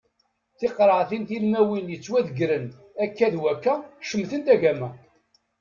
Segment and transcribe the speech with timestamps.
[0.59, 2.65] Tiqreɛtin tilmawin yettwadeggren
[3.03, 3.75] akka d wakka
[4.09, 4.89] cemtent agama.